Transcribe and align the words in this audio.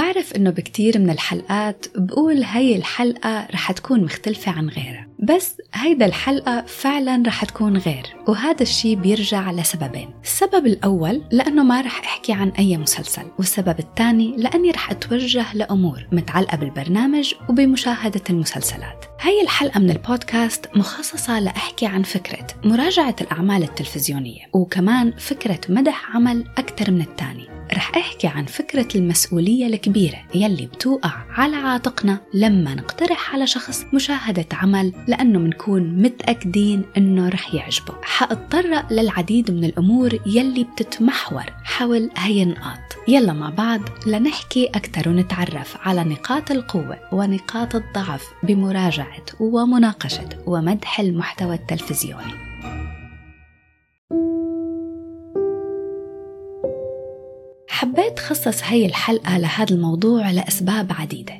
بعرف 0.00 0.36
إنه 0.36 0.50
بكتير 0.50 0.98
من 0.98 1.10
الحلقات 1.10 1.86
بقول 1.96 2.42
هاي 2.42 2.76
الحلقة 2.76 3.46
رح 3.52 3.72
تكون 3.72 4.04
مختلفة 4.04 4.52
عن 4.52 4.68
غيرها 4.68 5.06
بس 5.18 5.56
هيدا 5.74 6.06
الحلقة 6.06 6.64
فعلا 6.66 7.22
رح 7.26 7.44
تكون 7.44 7.76
غير 7.76 8.16
وهذا 8.28 8.62
الشي 8.62 8.96
بيرجع 8.96 9.50
لسببين 9.50 10.10
السبب 10.24 10.66
الأول 10.66 11.22
لأنه 11.30 11.62
ما 11.62 11.80
رح 11.80 12.00
أحكي 12.04 12.32
عن 12.32 12.48
أي 12.48 12.76
مسلسل 12.76 13.22
والسبب 13.38 13.78
الثاني 13.78 14.36
لأني 14.36 14.70
رح 14.70 14.90
أتوجه 14.90 15.54
لأمور 15.54 16.06
متعلقة 16.12 16.56
بالبرنامج 16.56 17.34
وبمشاهدة 17.48 18.22
المسلسلات 18.30 19.04
هاي 19.20 19.42
الحلقة 19.42 19.80
من 19.80 19.90
البودكاست 19.90 20.66
مخصصة 20.76 21.40
لأحكي 21.40 21.86
عن 21.86 22.02
فكرة 22.02 22.46
مراجعة 22.64 23.16
الأعمال 23.20 23.62
التلفزيونية 23.62 24.42
وكمان 24.52 25.12
فكرة 25.18 25.60
مدح 25.68 26.16
عمل 26.16 26.44
أكثر 26.58 26.90
من 26.90 27.00
الثاني. 27.00 27.59
رح 27.74 27.96
أحكي 27.96 28.26
عن 28.26 28.44
فكرة 28.44 28.88
المسؤولية 28.94 29.66
الكبيرة 29.66 30.18
يلي 30.34 30.66
بتوقع 30.66 31.12
على 31.30 31.56
عاتقنا 31.56 32.20
لما 32.34 32.74
نقترح 32.74 33.34
على 33.34 33.46
شخص 33.46 33.84
مشاهدة 33.92 34.46
عمل 34.52 34.92
لأنه 35.08 35.38
منكون 35.38 36.02
متأكدين 36.02 36.82
إنه 36.96 37.28
رح 37.28 37.54
يعجبه. 37.54 37.94
حأتطرق 38.02 38.92
للعديد 38.92 39.50
من 39.50 39.64
الأمور 39.64 40.18
يلي 40.26 40.64
بتتمحور 40.64 41.44
حول 41.64 42.10
هي 42.16 42.42
النقاط. 42.42 42.78
يلا 43.08 43.32
مع 43.32 43.50
بعض 43.50 43.80
لنحكي 44.06 44.66
أكثر 44.66 45.08
ونتعرف 45.08 45.76
على 45.80 46.04
نقاط 46.04 46.50
القوة 46.50 46.98
ونقاط 47.12 47.74
الضعف 47.74 48.24
بمراجعة 48.42 49.24
ومناقشة 49.40 50.28
ومدح 50.46 51.00
المحتوى 51.00 51.54
التلفزيوني. 51.54 52.49
حبيت 57.80 58.18
خصص 58.18 58.60
هي 58.64 58.86
الحلقة 58.86 59.38
لهذا 59.38 59.74
الموضوع 59.74 60.30
لأسباب 60.30 60.92
عديدة. 60.92 61.34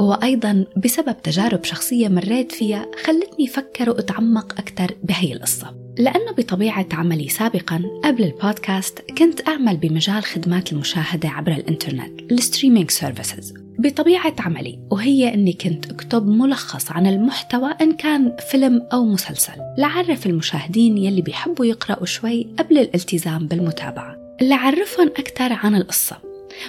وأيضا 0.00 0.64
بسبب 0.84 1.22
تجارب 1.22 1.64
شخصية 1.64 2.08
مريت 2.08 2.52
فيها 2.52 2.86
خلتني 3.04 3.46
أفكر 3.46 3.90
وأتعمق 3.90 4.52
أكثر 4.52 4.94
بهي 5.04 5.32
القصة. 5.32 5.76
لأنه 5.98 6.32
بطبيعة 6.38 6.86
عملي 6.92 7.28
سابقا 7.28 7.82
قبل 8.04 8.24
البودكاست 8.24 9.04
كنت 9.18 9.48
أعمل 9.48 9.76
بمجال 9.76 10.22
خدمات 10.22 10.72
المشاهدة 10.72 11.28
عبر 11.28 11.52
الإنترنت 11.52 12.32
ال 12.32 12.38
streaming 12.38 12.90
services. 12.90 13.54
بطبيعة 13.78 14.34
عملي 14.38 14.78
وهي 14.90 15.34
أني 15.34 15.52
كنت 15.52 15.90
أكتب 15.90 16.26
ملخص 16.26 16.92
عن 16.92 17.06
المحتوى 17.06 17.70
إن 17.80 17.92
كان 17.92 18.36
فيلم 18.50 18.88
أو 18.92 19.04
مسلسل 19.04 19.52
لعرف 19.78 20.26
المشاهدين 20.26 20.98
يلي 20.98 21.22
بيحبوا 21.22 21.64
يقرأوا 21.66 22.06
شوي 22.06 22.46
قبل 22.58 22.78
الالتزام 22.78 23.46
بالمتابعة. 23.46 24.15
لعرفهم 24.42 25.08
أكثر 25.08 25.52
عن 25.52 25.74
القصة. 25.74 26.16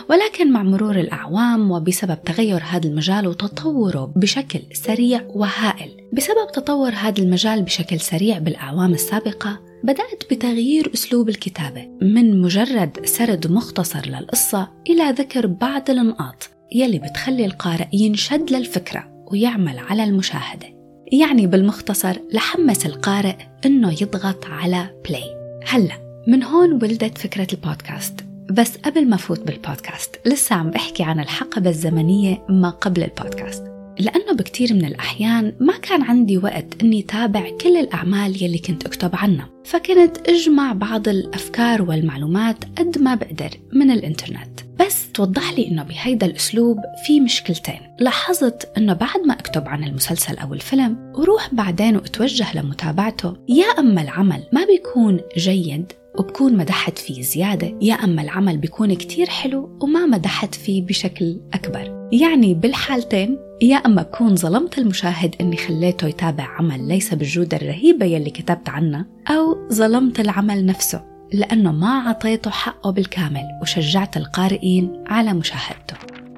ولكن 0.09 0.51
مع 0.51 0.63
مرور 0.63 0.99
الأعوام 0.99 1.71
وبسبب 1.71 2.23
تغير 2.23 2.61
هذا 2.63 2.87
المجال 2.87 3.27
وتطوره 3.27 4.13
بشكل 4.15 4.59
سريع 4.73 5.21
وهائل. 5.29 5.89
بسبب 6.13 6.51
تطور 6.53 6.89
هذا 6.89 7.21
المجال 7.23 7.61
بشكل 7.61 7.99
سريع 7.99 8.37
بالأعوام 8.37 8.93
السابقة 8.93 9.59
بدأت 9.83 10.23
بتغيير 10.31 10.91
أسلوب 10.93 11.29
الكتابة 11.29 11.87
من 12.01 12.41
مجرد 12.41 13.05
سرد 13.05 13.51
مختصر 13.51 14.05
للقصة 14.05 14.67
إلى 14.89 15.11
ذكر 15.11 15.47
بعض 15.47 15.89
النقاط 15.89 16.49
يلي 16.75 16.99
بتخلي 16.99 17.45
القارئ 17.45 17.87
ينشد 17.93 18.51
للفكرة 18.51 19.25
ويعمل 19.31 19.79
على 19.79 20.03
المشاهدة. 20.03 20.77
يعني 21.11 21.47
بالمختصر 21.47 22.17
لحمس 22.33 22.85
القارئ 22.85 23.35
إنه 23.65 23.91
يضغط 23.91 24.45
على 24.45 25.01
play 25.07 25.23
هلأ 25.67 26.06
من 26.27 26.43
هون 26.43 26.73
ولدت 26.73 27.17
فكرة 27.17 27.47
البودكاست. 27.53 28.13
بس 28.51 28.77
قبل 28.77 29.09
ما 29.09 29.17
فوت 29.17 29.39
بالبودكاست 29.39 30.15
لسه 30.25 30.55
عم 30.55 30.69
بحكي 30.71 31.03
عن 31.03 31.19
الحقبة 31.19 31.69
الزمنية 31.69 32.45
ما 32.49 32.69
قبل 32.69 33.03
البودكاست. 33.03 33.63
لأنه 33.99 34.33
بكتير 34.33 34.73
من 34.73 34.85
الأحيان 34.85 35.53
ما 35.59 35.77
كان 35.77 36.01
عندي 36.01 36.37
وقت 36.37 36.81
أني 36.81 37.01
تابع 37.01 37.49
كل 37.61 37.77
الأعمال 37.77 38.43
يلي 38.43 38.57
كنت 38.57 38.85
أكتب 38.85 39.09
عنها. 39.13 39.49
فكنت 39.65 40.29
أجمع 40.29 40.73
بعض 40.73 41.07
الأفكار 41.07 41.81
والمعلومات 41.81 42.65
قد 42.77 42.97
ما 42.97 43.15
بقدر 43.15 43.49
من 43.73 43.91
الإنترنت. 43.91 44.59
بس 44.79 45.11
توضح 45.11 45.53
لي 45.53 45.67
إنه 45.67 45.83
بهيدا 45.83 46.25
الأسلوب 46.25 46.77
في 47.05 47.19
مشكلتين. 47.19 47.79
لاحظت 47.99 48.77
إنه 48.77 48.93
بعد 48.93 49.19
ما 49.25 49.33
أكتب 49.33 49.67
عن 49.67 49.83
المسلسل 49.83 50.37
أو 50.37 50.53
الفيلم 50.53 51.13
وروح 51.15 51.53
بعدين 51.53 51.95
وأتوجه 51.95 52.57
لمتابعته. 52.57 53.37
يا 53.49 53.65
أما 53.79 54.01
العمل 54.01 54.43
ما 54.53 54.65
بيكون 54.65 55.19
جيد 55.37 55.93
وبكون 56.19 56.57
مدحت 56.57 56.97
فيه 56.97 57.21
زيادة 57.21 57.77
يا 57.81 57.93
أما 57.93 58.21
العمل 58.21 58.57
بيكون 58.57 58.93
كتير 58.93 59.29
حلو 59.29 59.77
وما 59.81 60.05
مدحت 60.05 60.55
فيه 60.55 60.85
بشكل 60.85 61.41
أكبر. 61.53 62.09
يعني 62.11 62.53
بالحالتين 62.53 63.37
يا 63.61 63.75
أما 63.75 64.01
بكون 64.01 64.35
ظلمت 64.35 64.77
المشاهد 64.77 65.35
إني 65.41 65.57
خليته 65.57 66.07
يتابع 66.07 66.43
عمل 66.43 66.87
ليس 66.87 67.13
بالجودة 67.13 67.57
الرهيبة 67.57 68.05
يلي 68.05 68.29
كتبت 68.29 68.69
عنها 68.69 69.05
أو 69.27 69.69
ظلمت 69.73 70.19
العمل 70.19 70.65
نفسه 70.65 71.03
لأنه 71.33 71.71
ما 71.71 71.99
عطيته 71.99 72.51
حقه 72.51 72.91
بالكامل 72.91 73.43
وشجعت 73.61 74.17
القارئين 74.17 75.03
على 75.07 75.33
مشاهدته. 75.33 75.95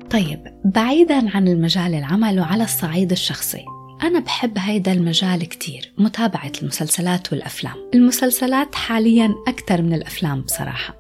طيب 0.09 0.39
بعيدا 0.65 1.29
عن 1.35 1.47
المجال 1.47 1.95
العمل 1.95 2.39
وعلى 2.39 2.63
الصعيد 2.63 3.11
الشخصي 3.11 3.65
أنا 4.03 4.19
بحب 4.19 4.57
هيدا 4.57 4.91
المجال 4.91 5.43
كتير 5.45 5.91
متابعة 5.97 6.51
المسلسلات 6.61 7.33
والأفلام. 7.33 7.73
المسلسلات 7.93 8.75
حاليا 8.75 9.35
أكثر 9.47 9.81
من 9.81 9.93
الأفلام 9.93 10.41
بصراحة. 10.41 10.95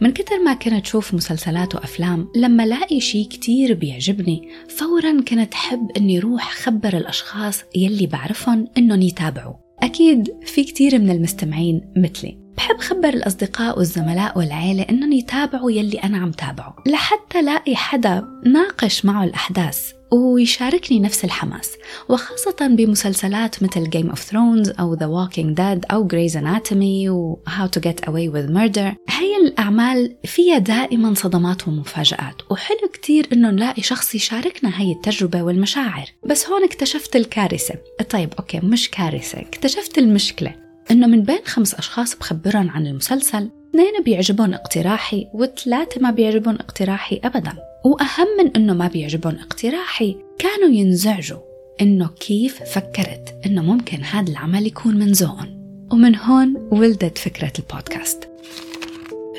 من 0.00 0.12
كتر 0.12 0.38
ما 0.38 0.54
كنت 0.54 0.86
شوف 0.86 1.14
مسلسلات 1.14 1.74
وأفلام 1.74 2.28
لما 2.36 2.66
لاقي 2.66 3.00
شي 3.00 3.24
كتير 3.24 3.74
بيعجبني 3.74 4.48
فورا 4.68 5.20
كنت 5.20 5.54
حب 5.54 5.90
أني 5.96 6.18
روح 6.18 6.52
خبر 6.52 6.96
الأشخاص 6.96 7.62
يلي 7.76 8.06
بعرفهم 8.06 8.68
أنهم 8.78 9.02
يتابعوا. 9.02 9.54
أكيد 9.82 10.28
في 10.46 10.64
كتير 10.64 10.98
من 10.98 11.10
المستمعين 11.10 11.92
مثلي. 11.96 12.38
بحب 12.56 12.78
خبر 12.78 13.08
الأصدقاء 13.08 13.78
والزملاء 13.78 14.38
والعيلة 14.38 14.82
إنهم 14.82 15.12
يتابعوا 15.12 15.70
يلي 15.70 15.98
أنا 15.98 16.18
عم 16.18 16.30
تابعه. 16.30 16.76
لحتى 16.86 17.42
لاقي 17.42 17.76
حدا 17.76 18.24
ناقش 18.46 19.04
معه 19.04 19.24
الأحداث 19.24 19.92
ويشاركني 20.14 21.00
نفس 21.00 21.24
الحماس 21.24 21.70
وخاصة 22.08 22.66
بمسلسلات 22.66 23.62
مثل 23.62 23.86
Game 23.86 24.12
of 24.12 24.18
Thrones 24.18 24.80
أو 24.80 24.96
The 24.96 25.00
Walking 25.00 25.54
Dead 25.54 25.92
أو 25.92 26.08
Grey's 26.08 26.32
Anatomy 26.32 27.08
و 27.08 27.38
How 27.48 27.68
to 27.76 27.80
Get 27.80 28.08
Away 28.08 28.28
with 28.34 28.50
Murder. 28.50 28.94
هي 29.08 29.36
الأعمال 29.44 30.16
فيها 30.24 30.58
دائما 30.58 31.14
صدمات 31.14 31.68
ومفاجآت 31.68 32.42
وحلو 32.50 32.88
كتير 32.92 33.28
إنه 33.32 33.50
نلاقي 33.50 33.82
شخص 33.82 34.14
يشاركنا 34.14 34.80
هي 34.80 34.92
التجربة 34.92 35.42
والمشاعر. 35.42 36.06
بس 36.26 36.48
هون 36.48 36.64
اكتشفت 36.64 37.16
الكارثة. 37.16 37.74
طيب 38.10 38.34
أوكي 38.38 38.60
مش 38.60 38.90
كارثة 38.90 39.40
اكتشفت 39.40 39.98
المشكلة. 39.98 40.54
إنه 40.90 41.06
من 41.06 41.22
بين 41.22 41.40
خمس 41.44 41.74
أشخاص 41.74 42.16
بخبرهم 42.16 42.70
عن 42.70 42.86
المسلسل 42.86 43.50
اثنين 43.74 44.02
بيعجبهم 44.04 44.54
اقتراحي 44.54 45.28
وثلاثة 45.32 46.00
ما 46.00 46.10
بيعجبهم 46.10 46.54
اقتراحي 46.54 47.20
أبدا. 47.24 47.52
وأهم 47.84 48.26
من 48.38 48.56
إنه 48.56 48.74
ما 48.74 48.88
بيعجبهم 48.88 49.36
اقتراحي 49.38 50.16
كانوا 50.38 50.68
ينزعجوا 50.68 51.38
إنه 51.80 52.08
كيف 52.20 52.62
فكرت 52.62 53.34
إنه 53.46 53.62
ممكن 53.62 54.02
هذا 54.02 54.30
العمل 54.30 54.66
يكون 54.66 54.96
من 54.96 55.12
ذوقهم 55.12 55.86
ومن 55.92 56.16
هون 56.16 56.68
ولدت 56.70 57.18
فكرة 57.18 57.52
البودكاست. 57.58 58.33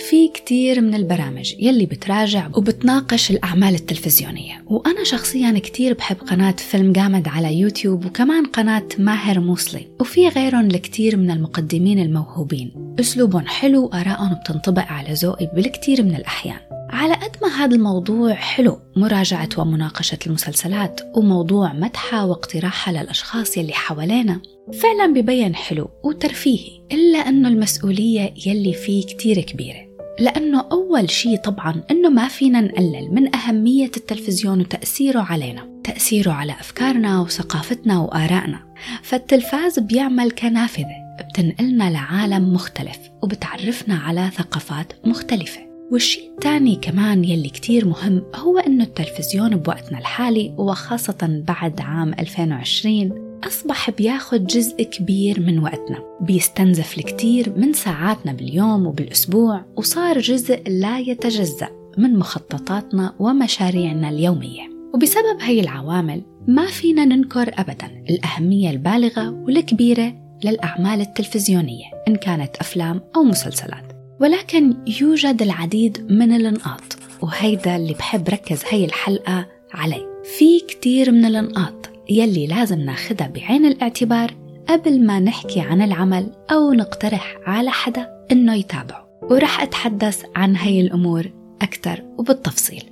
في 0.10 0.28
كتير 0.28 0.82
من 0.82 0.96
البرامج 0.96 1.54
يلي 1.60 1.86
بتراجع 1.86 2.50
وبتناقش 2.54 3.32
الأعمال 3.32 3.76
التلفزيونية. 3.76 4.64
وأنا 4.68 5.04
شخصيا 5.04 5.60
كتير 5.60 5.94
بحب 5.94 6.18
قناة 6.18 6.52
فيلم 6.52 6.92
جامد 6.92 7.28
على 7.28 7.60
يوتيوب 7.60 8.06
وكمان 8.06 8.46
قناة 8.46 8.88
ماهر 9.00 9.40
موصلي. 9.40 9.88
وفي 10.00 10.28
غيرهم 10.28 10.68
لكتير 10.68 11.18
من 11.18 11.32
المقدمين 11.32 12.00
الموهوبين. 12.00 12.96
أسلوبهم 13.00 13.46
حلو 13.46 13.86
وآرائهم 13.86 14.34
بتنطبق 14.34 14.85
على 14.88 15.14
ذوقي 15.14 15.52
بالكتير 15.56 16.03
من 16.03 16.16
الأحيان. 16.16 16.59
على 16.90 17.14
قد 17.14 17.38
ما 17.41 17.47
هذا 17.47 17.76
الموضوع 17.76 18.34
حلو 18.34 18.79
مراجعة 18.96 19.50
ومناقشة 19.58 20.20
المسلسلات 20.28 21.02
وموضوع 21.16 21.74
مدحها 21.74 22.24
واقتراحها 22.24 22.94
للأشخاص 22.94 23.58
يلي 23.58 23.74
حوالينا 23.74 24.41
فعلا 24.74 25.14
ببين 25.14 25.56
حلو 25.56 25.90
وترفيهي 26.03 26.82
إلا 26.91 27.18
أنه 27.18 27.47
المسؤولية 27.50 28.34
يلي 28.46 28.74
فيه 28.74 29.06
كتير 29.06 29.41
كبيرة. 29.41 29.84
لأنه 30.20 30.66
أول 30.72 31.09
شيء 31.09 31.38
طبعا 31.38 31.84
أنه 31.91 32.09
ما 32.09 32.28
فينا 32.28 32.62
نقلل 32.62 33.09
من 33.12 33.35
أهمية 33.35 33.91
التلفزيون 33.97 34.59
وتأثيره 34.59 35.20
علينا 35.20 35.76
تأثيره 35.84 36.32
على 36.32 36.52
أفكارنا 36.52 37.22
وثقافتنا 37.22 38.00
وآرائنا. 38.00 38.59
فالتلفاز 39.03 39.79
بيعمل 39.79 40.32
كنافذة 40.32 41.06
بتنقلنا 41.20 41.90
لعالم 41.90 42.53
مختلف 42.53 42.97
وبتعرفنا 43.23 43.96
على 43.96 44.29
ثقافات 44.35 44.94
مختلفة. 45.06 45.66
والشيء 45.91 46.32
الثاني 46.32 46.76
كمان 46.76 47.23
يلي 47.23 47.50
كتير 47.50 47.88
مهم 47.88 48.23
هو 48.35 48.58
أنه 48.58 48.84
التلفزيون 48.84 49.56
بوقتنا 49.56 50.00
الحالي 50.00 50.56
وخاصة 50.58 51.44
بعد 51.47 51.82
عام 51.82 52.14
2020 52.14 53.25
أصبح 53.43 53.90
بياخد 53.90 54.47
جزء 54.47 54.84
كبير 54.84 55.40
من 55.40 55.59
وقتنا 55.59 56.17
بيستنزف 56.22 56.97
الكثير 56.97 57.53
من 57.58 57.73
ساعاتنا 57.73 58.34
باليوم 58.34 58.87
وبالأسبوع 58.87 59.66
وصار 59.76 60.20
جزء 60.20 60.64
لا 60.67 60.99
يتجزأ 60.99 61.70
من 61.97 62.20
مخططاتنا 62.20 63.16
ومشاريعنا 63.20 64.09
اليومية. 64.09 64.70
وبسبب 64.93 65.37
هي 65.41 65.59
العوامل 65.59 66.22
ما 66.47 66.66
فينا 66.66 67.05
ننكر 67.05 67.52
أبدا 67.58 68.03
الأهمية 68.09 68.70
البالغة 68.70 69.29
والكبيرة 69.29 70.14
للأعمال 70.43 71.02
التلفزيونية 71.02 71.85
إن 72.08 72.16
كانت 72.16 72.55
أفلام 72.58 73.02
أو 73.16 73.23
مسلسلات. 73.23 73.93
ولكن 74.20 74.73
يوجد 75.02 75.41
العديد 75.41 76.11
من 76.11 76.31
النقاط 76.31 76.97
وهيدا 77.22 77.76
اللي 77.76 77.93
بحب 77.93 78.29
ركز 78.29 78.64
هي 78.70 78.85
الحلقة 78.85 79.47
عليه. 79.73 80.16
في 80.38 80.59
كتير 80.59 81.11
من 81.11 81.26
النقاط 81.26 81.95
يلي 82.09 82.47
لازم 82.47 82.79
ناخدها 82.79 83.28
بعين 83.28 83.66
الاعتبار 83.66 84.35
قبل 84.69 85.05
ما 85.05 85.19
نحكي 85.19 85.59
عن 85.59 85.81
العمل 85.81 86.31
أو 86.52 86.73
نقترح 86.73 87.37
على 87.46 87.72
حدا 87.72 88.25
إنه 88.31 88.55
يتابعه. 88.55 89.05
ورح 89.22 89.61
أتحدث 89.61 90.23
عن 90.35 90.55
هاي 90.55 90.81
الأمور 90.81 91.31
أكثر 91.61 92.03
وبالتفصيل. 92.17 92.84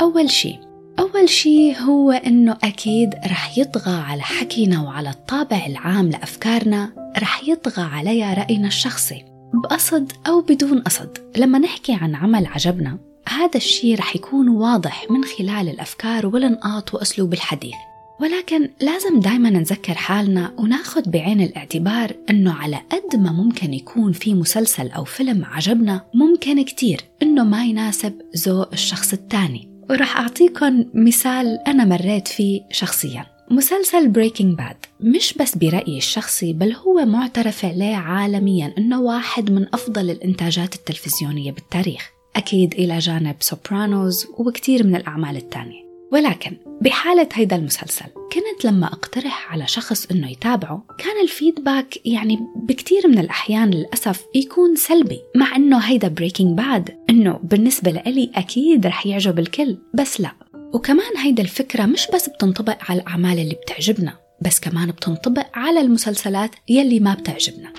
أول 0.00 0.30
شي 0.30 0.58
أول 0.98 1.28
شي 1.28 1.76
هو 1.76 2.10
إنه 2.10 2.56
أكيد 2.64 3.14
رح 3.14 3.58
يطغى 3.58 3.94
على 3.94 4.22
حكينا 4.22 4.82
وعلى 4.82 5.10
الطابع 5.10 5.66
العام 5.66 6.10
لأفكارنا 6.10 6.92
رح 7.18 7.48
يطغى 7.48 7.82
عليها 7.82 8.34
رأينا 8.34 8.66
الشخصي 8.66 9.24
بقصد 9.54 10.12
أو 10.26 10.40
بدون 10.40 10.80
قصد. 10.80 11.18
لما 11.36 11.58
نحكي 11.58 11.92
عن 11.92 12.14
عمل 12.14 12.46
عجبنا 12.46 12.98
هذا 13.28 13.56
الشي 13.56 13.94
رح 13.94 14.16
يكون 14.16 14.48
واضح 14.48 15.06
من 15.10 15.24
خلال 15.24 15.68
الأفكار 15.68 16.26
والنقاط 16.26 16.94
وأسلوب 16.94 17.32
الحديث. 17.32 17.74
ولكن 18.20 18.68
لازم 18.80 19.20
دايما 19.20 19.50
نذكر 19.50 19.94
حالنا 19.94 20.52
وناخد 20.58 21.10
بعين 21.10 21.40
الاعتبار 21.40 22.12
إنه 22.30 22.52
على 22.52 22.76
قد 22.76 23.16
ما 23.20 23.32
ممكن 23.32 23.74
يكون 23.74 24.12
في 24.12 24.34
مسلسل 24.34 24.90
أو 24.90 25.04
فيلم 25.04 25.44
عجبنا 25.44 26.04
ممكن 26.14 26.64
كتير 26.64 27.00
إنه 27.22 27.44
ما 27.44 27.64
يناسب 27.64 28.12
ذوق 28.36 28.68
الشخص 28.72 29.12
الثاني. 29.12 29.68
ورح 29.90 30.16
اعطيكم 30.16 30.84
مثال 30.94 31.58
أنا 31.66 31.84
مريت 31.84 32.28
فيه 32.28 32.60
شخصيا. 32.70 33.26
مسلسل 33.50 34.08
Breaking 34.08 34.58
Bad 34.58 34.76
مش 35.00 35.34
بس 35.34 35.56
برأيي 35.58 35.98
الشخصي 35.98 36.52
بل 36.52 36.72
هو 36.72 37.04
معترف 37.04 37.64
عليه 37.64 37.96
عالميا 37.96 38.74
إنه 38.78 39.00
واحد 39.00 39.50
من 39.50 39.66
أفضل 39.74 40.10
الإنتاجات 40.10 40.74
التلفزيونية 40.74 41.52
بالتاريخ. 41.52 42.15
أكيد 42.36 42.74
إلى 42.74 42.98
جانب 42.98 43.36
Sopranos 43.40 44.26
وكثير 44.38 44.86
من 44.86 44.96
الأعمال 44.96 45.36
الثانية 45.36 45.86
ولكن 46.12 46.56
بحالة 46.80 47.28
هيدا 47.32 47.56
المسلسل 47.56 48.04
كنت 48.32 48.64
لما 48.64 48.86
أقترح 48.86 49.52
على 49.52 49.66
شخص 49.66 50.06
إنه 50.10 50.30
يتابعه 50.30 50.84
كان 50.98 51.22
ال 51.22 51.31
feedback 51.31 52.06
يعني 52.06 52.38
بكتير 52.56 53.08
من 53.08 53.18
الأحيان 53.18 53.70
للأسف 53.70 54.24
يكون 54.34 54.76
سلبي 54.76 55.18
مع 55.36 55.56
إنه 55.56 55.78
هيدا 55.78 56.08
Breaking 56.08 56.58
Bad 56.58 56.96
إنه 57.10 57.40
بالنسبة 57.42 57.90
لإلي 57.90 58.30
أكيد 58.34 58.86
رح 58.86 59.06
يعجب 59.06 59.38
الكل 59.38 59.78
بس 59.94 60.20
لا. 60.20 60.32
وكمان 60.74 61.16
هيدا 61.16 61.42
الفكرة 61.42 61.86
مش 61.86 62.06
بس 62.14 62.28
بتنطبق 62.28 62.76
على 62.90 63.00
الأعمال 63.00 63.38
اللي 63.38 63.54
بتعجبنا 63.54 64.12
بس 64.40 64.60
كمان 64.60 64.90
بتنطبق 64.90 65.46
على 65.54 65.80
المسلسلات 65.80 66.50
يلي 66.68 67.00
ما 67.00 67.14
بتعجبنا. 67.14 67.72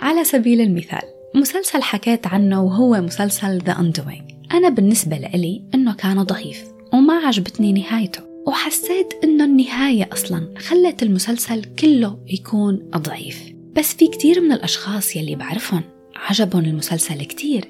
على 0.00 0.24
سبيل 0.24 0.60
المثال 0.60 1.19
مسلسل 1.34 1.82
حكيت 1.82 2.26
عنه 2.26 2.62
وهو 2.62 3.00
مسلسل 3.00 3.60
The 3.60 3.74
Undoing. 3.74 4.54
أنا 4.54 4.68
بالنسبة 4.68 5.16
لإلي 5.16 5.62
إنه 5.74 5.94
كان 5.94 6.22
ضعيف 6.22 6.64
وما 6.92 7.14
عجبتني 7.14 7.72
نهايته 7.72 8.22
وحسيت 8.46 9.14
إنه 9.24 9.44
النهاية 9.44 10.08
أصلا 10.12 10.54
خلت 10.58 11.02
المسلسل 11.02 11.64
كله 11.64 12.18
يكون 12.26 12.90
ضعيف. 12.96 13.52
بس 13.76 13.94
في 13.94 14.06
كتير 14.08 14.40
من 14.40 14.52
الأشخاص 14.52 15.16
يلي 15.16 15.34
بعرفهم 15.34 15.82
عجبهم 16.16 16.64
المسلسل 16.64 17.24
كتير 17.24 17.64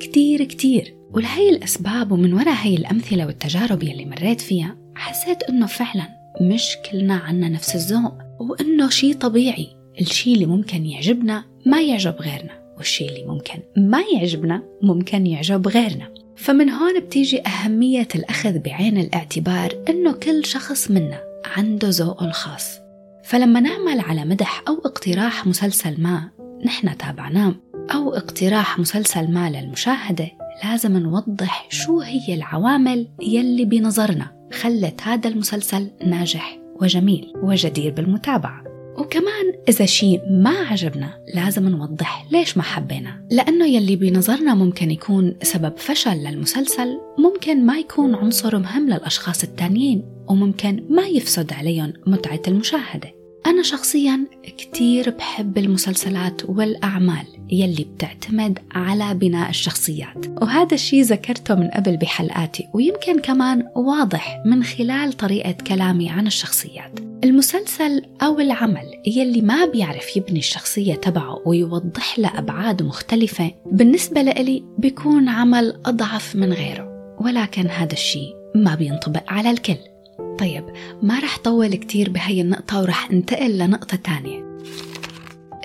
كتير 0.00 0.44
كتير. 0.44 0.96
ولهي 1.12 1.50
الأسباب 1.50 2.12
ومن 2.12 2.32
وراء 2.32 2.56
هي 2.62 2.76
الأمثلة 2.76 3.26
والتجارب 3.26 3.82
يلي 3.82 4.04
مريت 4.04 4.40
فيها 4.40 4.76
حسيت 4.94 5.42
إنه 5.42 5.66
فعلا 5.66 6.08
مش 6.40 6.76
كلنا 6.90 7.14
عنا 7.14 7.48
نفس 7.48 7.74
الذوق 7.74 8.14
وإنه 8.40 8.88
شي 8.88 9.14
طبيعي. 9.14 9.68
الشي 10.00 10.34
اللي 10.34 10.46
ممكن 10.46 10.86
يعجبنا 10.86 11.44
ما 11.66 11.82
يعجب 11.82 12.14
غيرنا. 12.20 12.65
والشي 12.76 13.08
اللي 13.08 13.24
ممكن 13.24 13.58
ما 13.76 14.02
يعجبنا 14.14 14.62
ممكن 14.82 15.26
يعجب 15.26 15.68
غيرنا. 15.68 16.14
فمن 16.36 16.70
هون 16.70 17.00
بتيجي 17.00 17.42
أهمية 17.46 18.08
الأخذ 18.14 18.58
بعين 18.58 18.98
الاعتبار 18.98 19.84
إنه 19.88 20.12
كل 20.12 20.44
شخص 20.44 20.90
منا 20.90 21.20
عنده 21.56 21.88
ذوقه 21.90 22.26
الخاص. 22.26 22.78
فلما 23.24 23.60
نعمل 23.60 24.00
على 24.00 24.24
مدح 24.24 24.62
أو 24.68 24.74
اقتراح 24.74 25.46
مسلسل 25.46 26.02
ما 26.02 26.30
نحن 26.64 26.96
تابعناه 26.96 27.54
أو 27.94 28.14
اقتراح 28.14 28.78
مسلسل 28.78 29.30
ما 29.30 29.50
للمشاهدة 29.50 30.28
لازم 30.64 30.96
نوضح 30.96 31.66
شو 31.70 32.00
هي 32.00 32.34
العوامل 32.34 33.08
يلي 33.22 33.64
بنظرنا 33.64 34.48
خلت 34.52 35.02
هذا 35.02 35.28
المسلسل 35.28 35.90
ناجح 36.06 36.58
وجميل 36.82 37.32
وجدير 37.42 37.92
بالمتابعة. 37.92 38.65
وكمان 38.98 39.54
إذا 39.68 39.86
شيء 39.86 40.20
ما 40.30 40.50
عجبنا 40.50 41.24
لازم 41.34 41.68
نوضح 41.68 42.26
ليش 42.32 42.56
ما 42.56 42.62
حبينا. 42.62 43.26
لأنه 43.30 43.66
يلي 43.66 43.96
بنظرنا 43.96 44.54
ممكن 44.54 44.90
يكون 44.90 45.36
سبب 45.42 45.76
فشل 45.76 46.16
للمسلسل 46.16 46.98
ممكن 47.18 47.66
ما 47.66 47.78
يكون 47.78 48.14
عنصر 48.14 48.58
مهم 48.58 48.86
للأشخاص 48.86 49.42
التانيين 49.42 50.02
وممكن 50.28 50.84
ما 50.90 51.06
يفسد 51.06 51.52
عليهم 51.52 51.92
متعة 52.06 52.42
المشاهدة. 52.48 53.15
أنا 53.46 53.62
شخصيا 53.62 54.26
كتير 54.58 55.10
بحب 55.10 55.58
المسلسلات 55.58 56.42
والأعمال 56.50 57.26
يلي 57.50 57.84
بتعتمد 57.84 58.58
على 58.72 59.14
بناء 59.14 59.50
الشخصيات. 59.50 60.26
وهذا 60.42 60.74
الشيء 60.74 61.02
ذكرته 61.02 61.54
من 61.54 61.68
قبل 61.68 61.96
بحلقاتي 61.96 62.68
ويمكن 62.74 63.18
كمان 63.18 63.66
واضح 63.76 64.42
من 64.46 64.64
خلال 64.64 65.12
طريقة 65.12 65.52
كلامي 65.52 66.10
عن 66.10 66.26
الشخصيات. 66.26 67.00
المسلسل 67.24 68.02
أو 68.22 68.40
العمل 68.40 69.02
يلي 69.06 69.40
ما 69.40 69.66
بيعرف 69.66 70.16
يبني 70.16 70.38
الشخصية 70.38 70.94
تبعه 70.94 71.42
ويوضح 71.46 72.18
لها 72.18 72.38
أبعاد 72.38 72.82
مختلفة 72.82 73.52
بالنسبة 73.66 74.22
لإلي 74.22 74.64
بيكون 74.78 75.28
عمل 75.28 75.80
أضعف 75.86 76.36
من 76.36 76.52
غيره. 76.52 77.16
ولكن 77.20 77.66
هذا 77.66 77.92
الشيء 77.92 78.34
ما 78.54 78.74
بينطبق 78.74 79.22
على 79.28 79.50
الكل. 79.50 79.95
طيب 80.38 80.64
ما 81.02 81.18
رح 81.20 81.38
طول 81.38 81.74
كتير 81.74 82.10
بهي 82.10 82.40
النقطة 82.40 82.80
ورح 82.80 83.10
انتقل 83.10 83.58
لنقطة 83.58 83.96
تانية. 83.96 84.58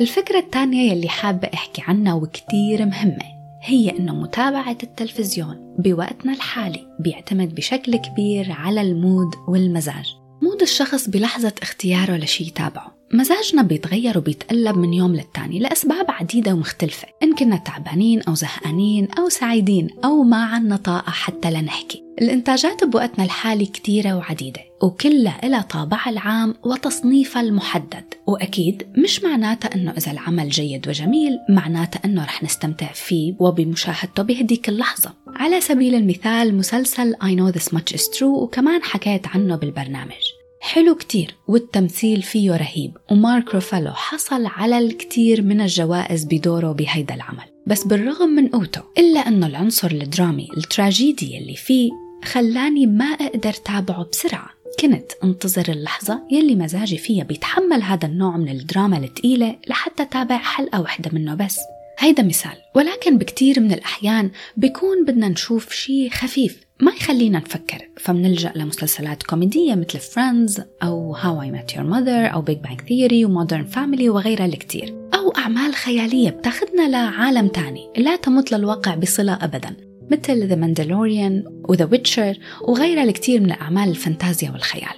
الفكرة 0.01 0.39
الثانية 0.39 0.91
يلي 0.91 1.09
حابة 1.09 1.49
أحكي 1.53 1.81
عنها 1.87 2.13
وكتير 2.13 2.85
مهمة 2.85 3.41
هي 3.63 3.99
إنه 3.99 4.15
متابعة 4.15 4.77
التلفزيون 4.83 5.75
بوقتنا 5.79 6.33
الحالي 6.33 6.87
بيعتمد 6.99 7.55
بشكل 7.55 7.95
كبير 7.95 8.51
على 8.51 8.81
ال 8.81 8.92
mood 8.92 9.35
والمزاج. 9.47 10.05
mood 10.41 10.61
الشخص 10.61 11.09
بلحظة 11.09 11.53
اختياره 11.61 12.17
لشي 12.17 12.43
يتابعه. 12.43 12.95
مزاجنا 13.13 13.61
بيتغير 13.61 14.17
وبيتقلب 14.17 14.77
من 14.77 14.93
يوم 14.93 15.15
للتاني 15.15 15.59
لأسباب 15.59 16.05
عديدة 16.09 16.53
ومختلفة. 16.53 17.07
إن 17.23 17.35
كنا 17.35 17.57
تعبانين 17.57 18.21
أو 18.21 18.33
زهقانين 18.33 19.07
أو 19.11 19.29
سعيدين 19.29 19.87
أو 20.05 20.23
ما 20.23 20.43
عنا 20.43 20.75
طاقة 20.75 21.11
حتى 21.11 21.51
لنحكي. 21.51 22.03
الإنتاجات 22.21 22.83
بوقتنا 22.83 23.25
الحالي 23.25 23.65
كتيرة 23.65 24.13
وعديدة 24.13 24.61
وكلها 24.81 25.47
إلها 25.47 25.61
طابعها 25.61 26.09
العام 26.09 26.55
وتصنيفها 26.63 27.41
المحدد. 27.41 28.03
وأكيد 28.27 28.87
مش 28.97 29.23
معناتها 29.23 29.75
أنه 29.75 29.91
إذا 29.91 30.11
العمل 30.11 30.49
جيد 30.49 30.87
وجميل 30.87 31.37
معناتها 31.49 32.01
أنه 32.05 32.23
رح 32.23 32.43
نستمتع 32.43 32.91
فيه 32.91 33.33
وبمشاهدته 33.39 34.23
بهديك 34.23 34.69
اللحظة. 34.69 35.13
على 35.27 35.61
سبيل 35.61 35.95
المثال 35.95 36.55
مسلسل 36.55 37.15
I 37.15 37.35
know 37.35 37.59
this 37.59 37.73
much 37.73 37.95
is 37.95 38.17
true 38.17 38.23
وكمان 38.23 38.83
حكيت 38.83 39.27
عنه 39.27 39.55
بالبرنامج. 39.55 40.21
حلو 40.61 40.95
كتير 40.95 41.35
والتمثيل 41.47 42.21
فيه 42.21 42.51
رهيب 42.51 42.97
ومارك 43.11 43.53
روفالو 43.55 43.91
حصل 43.91 44.45
على 44.45 44.77
الكثير 44.77 45.41
من 45.41 45.61
الجوائز 45.61 46.23
بدوره 46.23 46.71
بهيدا 46.71 47.15
العمل. 47.15 47.45
بس 47.67 47.83
بالرغم 47.83 48.29
من 48.29 48.47
قوته 48.47 48.81
إلا 48.97 49.19
أنه 49.19 49.47
العنصر 49.47 49.91
الدرامي 49.91 50.47
التراجيدي 50.57 51.37
اللي 51.37 51.55
فيه 51.55 51.91
خلاني 52.25 52.85
ما 52.85 53.05
أقدر 53.05 53.53
تابعه 53.53 54.07
بسرعة. 54.11 54.49
كنت 54.79 55.11
أنتظر 55.23 55.65
اللحظة 55.69 56.21
يلي 56.31 56.55
مزاجي 56.55 56.97
فيها 56.97 57.23
بيتحمل 57.23 57.83
هذا 57.83 58.05
النوع 58.05 58.37
من 58.37 58.49
الدراما 58.49 58.97
الثقيلة 58.97 59.55
لحتى 59.67 60.05
تابع 60.05 60.37
حلقة 60.37 60.81
واحدة 60.81 61.11
منه 61.13 61.35
بس. 61.35 61.59
هيدا 61.99 62.23
مثال. 62.23 62.57
ولكن 62.75 63.17
بكتير 63.17 63.59
من 63.59 63.71
الأحيان 63.71 64.31
بيكون 64.57 65.05
بدنا 65.05 65.27
نشوف 65.29 65.71
شي 65.71 66.09
خفيف 66.09 66.65
ما 66.79 66.91
يخلينا 66.91 67.39
نفكر. 67.39 67.89
فمنلجأ 67.97 68.51
لمسلسلات 68.55 69.23
كوميدية 69.23 69.75
مثل 69.75 69.99
Friends 69.99 70.61
أو 70.83 71.15
How 71.15 71.45
I 71.45 71.57
Met 71.57 71.73
Your 71.75 71.85
Mother 71.93 72.33
أو 72.33 72.45
Big 72.45 72.67
Bang 72.67 72.81
Theory 72.81 73.25
و 73.25 73.31
Modern 73.31 73.65
Family 73.65 74.09
وغيرها 74.09 74.45
الكتير. 74.45 75.09
أو 75.15 75.29
أعمال 75.37 75.75
خيالية 75.75 76.29
بتاخدنا 76.29 76.89
لعالم 76.89 77.47
تاني 77.47 77.89
لا 77.97 78.15
تمت 78.15 78.51
للواقع 78.51 78.95
بصلة 78.95 79.33
أبدا. 79.41 79.90
مثل 80.11 80.49
The 80.49 80.57
Mandalorian 80.57 81.51
و 81.69 81.75
The 81.75 81.87
Witcher 81.93 82.37
وغيرها 82.67 83.03
الكتير 83.03 83.41
من 83.41 83.51
أعمال 83.51 83.89
الفانتازيا 83.89 84.51
والخيال. 84.51 84.95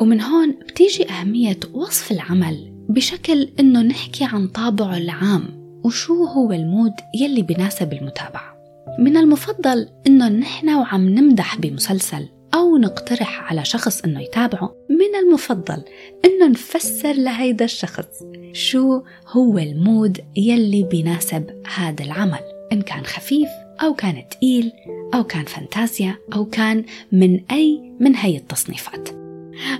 ومن 0.00 0.20
هون 0.20 0.52
بتيجي 0.52 1.10
أهمية 1.10 1.58
وصف 1.74 2.12
العمل 2.12 2.72
بشكل 2.88 3.48
إنه 3.60 3.82
نحكي 3.82 4.24
عن 4.24 4.48
طابعه 4.48 4.96
العام 4.96 5.44
وشو 5.84 6.24
هو 6.24 6.52
ال 6.52 6.60
mood 6.60 6.92
يلي 7.20 7.42
بناسب 7.42 7.92
المتابعة. 7.92 8.56
من 8.98 9.16
المفضل 9.16 9.88
إنه 10.06 10.28
نحن 10.28 10.74
وعم 10.74 11.08
نمدح 11.08 11.58
بمسلسل 11.58 12.28
أو 12.54 12.76
نقترح 12.76 13.52
على 13.52 13.64
شخص 13.64 14.00
إنه 14.00 14.20
يتابعه. 14.20 14.74
من 14.90 15.26
المفضل 15.26 15.82
إنه 16.24 16.48
نفسر 16.48 17.12
لهيدا 17.12 17.64
الشخص 17.64 18.06
شو 18.52 19.02
هو 19.28 19.58
ال 19.58 19.70
mood 19.70 20.20
يلي 20.36 20.82
بيناسب 20.82 21.62
هذا 21.76 22.04
العمل. 22.04 22.40
إن 22.72 22.82
كان 22.82 23.04
خفيف 23.04 23.48
أو 23.82 23.94
كان 23.94 24.28
تقيل 24.28 24.72
أو 25.14 25.24
كان 25.24 25.44
فانتازيا 25.44 26.16
أو 26.34 26.44
كان 26.44 26.84
من 27.12 27.40
أي 27.50 27.92
من 28.00 28.16
هي 28.16 28.36
التصنيفات. 28.36 29.08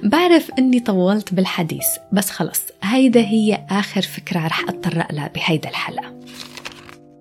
بعرف 0.03 0.51
إني 0.59 0.81
طولت 0.81 1.35
بالحديث 1.35 1.87
بس 2.13 2.31
خلص 2.31 2.63
هيدا 2.83 3.21
هي 3.21 3.67
آخر 3.71 4.03
فكرة 4.03 4.47
رح 4.47 4.69
أتطرق 4.69 5.13
لها 5.13 5.29
بهيدا 5.29 5.69
الحلقة. 5.69 6.21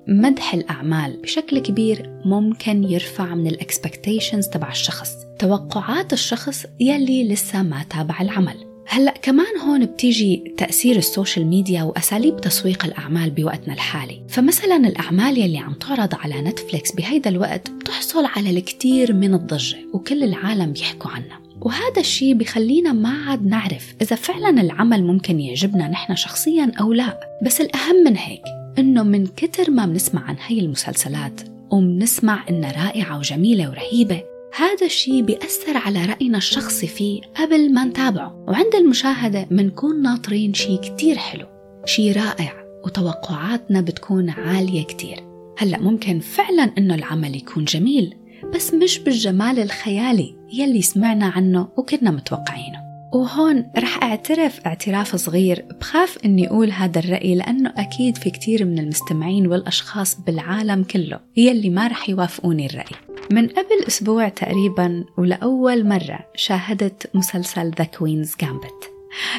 مدح 0.07 0.53
الأعمال 0.53 1.21
بشكل 1.21 1.59
كبير 1.59 2.21
ممكن 2.25 2.83
يرفع 2.83 3.35
من 3.35 3.47
ال 3.47 3.55
expectations 3.55 4.47
تبع 4.47 4.69
الشخص 4.69 5.11
توقعات 5.39 6.13
الشخص 6.13 6.65
يلي 6.79 7.27
لسه 7.27 7.63
ما 7.63 7.83
تابع 7.83 8.21
العمل. 8.21 8.70
هلأ 8.87 9.13
كمان 9.21 9.57
هون 9.65 9.85
بتيجي 9.85 10.53
تأثير 10.57 10.95
ال 10.95 11.02
social 11.02 11.45
media 11.45 11.83
وأساليب 11.83 12.41
تسويق 12.41 12.85
الأعمال 12.85 13.29
بوقتنا 13.29 13.73
الحالي. 13.73 14.21
فمثلا 14.29 14.75
الأعمال 14.75 15.37
يلي 15.37 15.57
عم 15.57 15.73
تعرض 15.73 16.15
على 16.15 16.41
Netflix 16.41 16.91
بهيدا 16.91 17.29
الوقت 17.29 17.71
بتحصل 17.71 18.25
على 18.25 18.49
الكثير 18.49 19.13
من 19.13 19.33
الضجة 19.33 19.77
وكل 19.93 20.23
العالم 20.23 20.71
بيحكوا 20.71 21.11
عنها. 21.11 21.39
وهذا 21.61 21.99
الشيء 21.99 22.33
بخلينا 22.33 22.93
ما 22.93 23.09
عاد 23.09 23.45
نعرف 23.45 23.95
إذا 24.01 24.15
فعلا 24.15 24.61
العمل 24.61 25.03
ممكن 25.03 25.39
يعجبنا 25.39 25.87
نحن 25.87 26.15
شخصيا 26.15 26.71
أو 26.79 26.93
لا. 26.93 27.19
بس 27.45 27.61
الأهم 27.61 27.95
من 28.05 28.17
هيك 28.17 28.41
إنه 28.79 29.03
من 29.03 29.27
كتر 29.27 29.71
ما 29.71 29.85
بنسمع 29.85 30.21
عن 30.21 30.35
هاي 30.47 30.59
المسلسلات 30.59 31.41
وبنسمع 31.71 32.45
إنها 32.49 32.85
رائعة 32.85 33.17
وجميلة 33.17 33.69
ورهيبة 33.69 34.30
هذا 34.55 34.85
الشيء 34.85 35.21
بيأثر 35.21 35.77
على 35.77 36.05
رأينا 36.05 36.37
الشخصي 36.37 36.87
فيه 36.87 37.21
قبل 37.21 37.73
ما 37.73 37.85
نتابعه. 37.85 38.45
وعند 38.47 38.75
المشاهدة 38.75 39.47
منكون 39.51 40.01
ناطرين 40.01 40.53
شيء 40.53 40.79
كتير 40.81 41.17
حلو 41.17 41.45
شيء 41.85 42.15
رائع 42.15 42.53
وتوقعاتنا 42.85 43.81
بتكون 43.81 44.29
عالية 44.29 44.83
كتير. 44.83 45.19
هلأ 45.57 45.79
ممكن 45.79 46.19
فعلا 46.19 46.63
إنه 46.77 46.95
العمل 46.95 47.35
يكون 47.35 47.65
جميل 47.65 48.15
بس 48.55 48.73
مش 48.73 48.99
بالجمال 48.99 49.59
الخيالي 49.59 50.35
يلي 50.53 50.81
سمعنا 50.81 51.25
عنه 51.25 51.67
وكنا 51.77 52.11
متوقعينه. 52.11 52.81
وهون 53.13 53.71
رح 53.77 54.03
أعترف 54.03 54.59
اعتراف 54.59 55.15
صغير 55.15 55.65
بخاف 55.79 56.17
إني 56.25 56.47
أقول 56.47 56.71
هذا 56.71 56.99
الرأي 56.99 57.35
لأنه 57.35 57.73
أكيد 57.77 58.17
في 58.17 58.29
كتير 58.29 58.65
من 58.65 58.79
المستمعين 58.79 59.47
والأشخاص 59.47 60.21
بالعالم 60.21 60.83
كله 60.83 61.19
يلي 61.37 61.69
ما 61.69 61.87
رح 61.87 62.09
يوافقوني 62.09 62.65
الرأي. 62.65 63.10
من 63.31 63.47
قبل 63.47 63.85
أسبوع 63.87 64.29
تقريبا 64.29 65.05
ولأول 65.17 65.87
مرة 65.87 66.19
شاهدت 66.35 67.15
مسلسل 67.15 67.71
The 67.71 67.83
Queen's 67.83 68.35
Gambit 68.41 68.91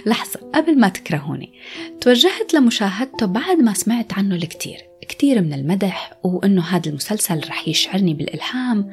لحظة 0.07 0.41
قبل 0.55 0.79
ما 0.79 0.89
تكرهوني 0.89 1.53
توجهت 2.01 2.55
لمشاهدته 2.55 3.27
بعد 3.27 3.59
ما 3.59 3.75
سمعت 3.75 4.13
عنه 4.13 4.35
الكثير 4.35 4.79
كثير 5.09 5.43
من 5.43 5.53
المدح 5.53 6.13
وإنه 6.23 6.63
هذا 6.63 6.89
المسلسل 6.89 7.39
رح 7.49 7.69
يشعرني 7.69 8.15
بالإلهام 8.15 8.91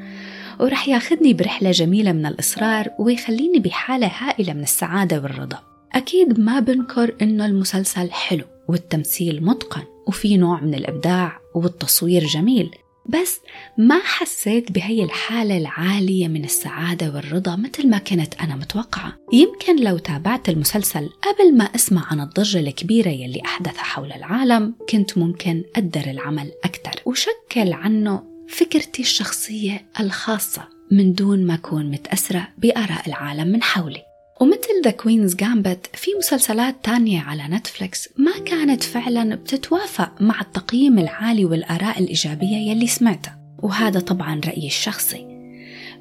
ورح 0.60 0.88
ياخذني 0.88 1.34
برحلة 1.34 1.72
جميلة 1.72 2.12
من 2.12 2.26
الإصرار 2.26 2.90
ويخليني 3.00 3.60
بحالة 3.60 4.12
هائلة 4.18 4.54
من 4.54 4.64
السعادة 4.64 5.20
والرضا. 5.20 5.60
أكيد 5.94 6.40
ما 6.40 6.60
بنكر 6.60 7.16
إنه 7.22 7.46
المسلسل 7.46 8.12
حلو 8.12 8.44
والتمثيل 8.68 9.46
متقن 9.46 9.84
وفي 10.08 10.38
نوع 10.38 10.62
من 10.62 10.76
الإبداع 10.76 11.40
والتصوير 11.56 12.26
جميل 12.26 12.76
بس 13.10 13.40
ما 13.78 14.00
حسيت 14.04 14.72
بهي 14.72 15.04
الحالة 15.04 15.58
العالية 15.58 16.28
من 16.28 16.44
السعادة 16.44 17.10
والرضا 17.16 17.56
مثل 17.56 17.90
ما 17.90 17.98
كنت 17.98 18.36
أنا 18.42 18.56
متوقعة. 18.56 19.18
يمكن 19.34 19.84
لو 19.84 19.98
تابعت 19.98 20.50
المسلسل 20.50 21.10
قبل 21.10 21.58
ما 21.58 21.64
أسمع 21.64 22.08
عن 22.12 22.20
الضجة 22.20 22.60
الكبيرة 22.60 23.10
يلي 23.10 23.42
أحدثها 23.46 23.84
حول 23.84 24.12
العالم 24.12 24.76
كنت 24.90 25.18
ممكن 25.18 25.64
أقدر 25.76 26.12
العمل 26.12 26.52
أكثر 26.64 27.02
وشكل 27.06 27.74
عنه 27.74 28.24
فكرتي 28.50 29.02
الشخصية 29.02 29.86
الخاصة 30.00 30.68
من 30.92 31.14
دون 31.14 31.46
ما 31.48 31.54
أكون 31.54 31.92
متأثرة 31.92 32.48
بآراء 32.58 33.08
العالم 33.08 33.48
من 33.48 33.64
حولي. 33.64 34.09
ومثل 34.40 34.82
The 34.84 34.92
Queen's 34.92 35.36
Gambit 35.36 35.90
في 35.94 36.12
مسلسلات 36.18 36.76
تانية 36.84 37.22
على 37.22 37.44
Netflix 37.44 38.10
ما 38.18 38.40
كانت 38.46 38.84
فعلا 38.84 39.36
بتتوافق 39.36 40.22
مع 40.22 40.42
التقييم 40.42 41.00
العالي 41.00 41.46
والآراء 41.46 42.00
الإيجابية 42.00 42.72
يلي 42.72 42.88
سمعتها 42.88 43.40
وهذا 43.60 44.00
طبعا 44.00 44.42
رأيي 44.46 44.68
الشخصي. 44.68 45.26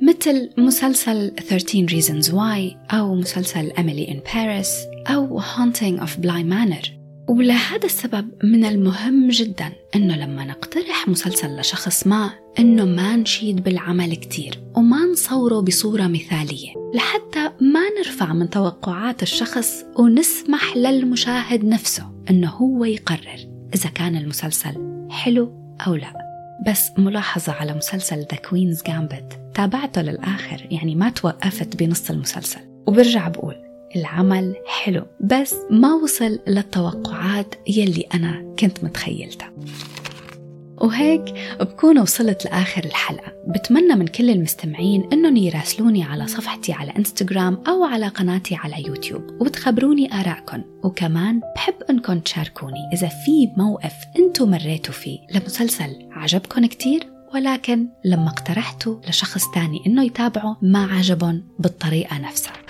مثل 0.03 0.51
مسلسل 0.59 1.35
13 1.49 1.87
Reasons 1.89 2.27
Why 2.27 2.95
أو 2.95 3.15
مسلسل 3.15 3.71
Emily 3.71 4.11
in 4.11 4.31
Paris 4.33 4.69
أو 5.11 5.41
Haunting 5.41 6.01
of 6.01 6.23
Bly 6.23 6.43
Manor. 6.43 6.98
ولهذا 7.29 7.85
السبب 7.85 8.29
من 8.45 8.65
المهم 8.65 9.29
جدا 9.29 9.73
إنه 9.97 10.17
لما 10.17 10.45
نقترح 10.45 11.09
مسلسل 11.09 11.61
لشخص 11.61 12.07
ما 12.07 12.31
إنه 12.59 12.85
ما 12.85 13.17
نشيد 13.17 13.65
بالعمل 13.65 14.15
كتير 14.15 14.61
وما 14.77 15.05
نصوره 15.05 15.61
بصورة 15.61 16.07
مثالية 16.07 16.75
لحتى 16.95 17.51
ما 17.61 17.81
نرفع 17.99 18.33
من 18.33 18.51
توقعات 18.51 19.23
الشخص 19.23 19.85
ونسمح 19.99 20.77
للمشاهد 20.77 21.65
نفسه 21.65 22.05
إنه 22.31 22.49
هو 22.49 22.85
يقرر 22.85 23.49
إذا 23.75 23.91
كان 23.91 24.17
المسلسل 24.17 25.07
حلو 25.11 25.77
أو 25.87 25.95
لا. 25.95 26.13
بس 26.69 26.91
ملاحظة 26.99 27.53
على 27.53 27.75
مسلسل 27.75 28.17
The 28.17 28.37
Queen's 28.51 28.83
Gambit 28.83 29.41
تابعته 29.55 30.03
للآخر 30.03 30.67
يعني 30.71 30.95
ما 30.95 31.11
توقفت 31.11 31.77
بنص 31.77 32.11
المسلسل. 32.11 32.61
وبرجع 32.87 33.29
بقول 33.29 33.68
العمل 33.97 34.55
حلو 34.67 35.07
بس 35.21 35.55
ما 35.71 35.95
وصل 35.95 36.39
للتوقعات 36.47 37.55
يلي 37.69 38.05
أنا 38.15 38.55
كنت 38.59 38.85
متخيلتها. 38.85 39.53
وهيك 40.81 41.35
بكون 41.61 41.99
وصلت 41.99 42.45
لآخر 42.45 42.85
الحلقة. 42.85 43.33
بتمنى 43.47 43.95
من 43.95 44.07
كل 44.07 44.31
المستمعين 44.31 45.09
أنهم 45.13 45.37
يراسلوني 45.37 46.05
على 46.05 46.27
صفحتي 46.27 46.73
على 46.73 46.93
إنستغرام 46.97 47.63
أو 47.69 47.85
على 47.85 48.09
قناتي 48.09 48.55
على 48.55 48.87
يوتيوب 48.87 49.23
وتخبروني 49.41 50.21
آرائكم. 50.21 50.63
وكمان 50.85 51.41
بحب 51.57 51.75
أنكم 51.91 52.19
تشاركوني 52.19 52.91
إذا 52.93 53.09
في 53.09 53.49
موقف 53.57 53.95
أنتو 54.19 54.47
مريتوا 54.47 54.95
فيه. 54.95 55.19
لمسلسل 55.35 56.09
عجبكم 56.11 56.67
كتير؟ 56.67 57.07
ولكن 57.35 57.89
لما 58.05 58.29
اقترحتوا 58.29 59.01
لشخص 59.09 59.45
تاني 59.55 59.83
إنه 59.87 60.05
يتابعه 60.05 60.57
ما 60.63 60.85
عجبهم 60.85 61.43
بالطريقة 61.59 62.19
نفسها. 62.19 62.68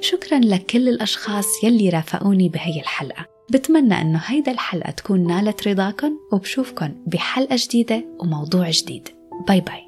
شكرا 0.00 0.38
لكل 0.38 0.88
الأشخاص 0.88 1.64
يلي 1.64 1.88
رافقوني 1.88 2.48
بهي 2.48 2.80
الحلقة. 2.80 3.26
بتمنى 3.50 4.00
أنه 4.00 4.20
هيدا 4.24 4.52
الحلقة 4.52 4.90
تكون 4.90 5.26
نالت 5.26 5.68
رضاكم 5.68 6.12
وبشوفكن 6.32 6.94
بحلقة 7.06 7.56
جديدة 7.58 8.04
وموضوع 8.20 8.70
جديد. 8.70 9.08
باي 9.48 9.60
باي. 9.60 9.85